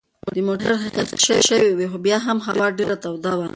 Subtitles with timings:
[0.35, 1.17] د موټر ښيښې کښته
[1.47, 3.47] شوې وې خو بیا هم هوا ډېره توده وه.